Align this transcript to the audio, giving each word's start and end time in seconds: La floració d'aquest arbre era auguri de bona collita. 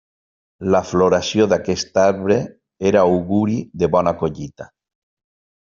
La 0.75 0.79
floració 0.91 1.47
d'aquest 1.51 1.99
arbre 2.05 2.39
era 2.93 3.05
auguri 3.13 3.61
de 3.85 3.93
bona 3.99 4.17
collita. 4.25 4.71